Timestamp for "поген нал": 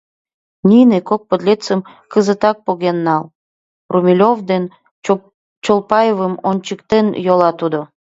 2.65-3.23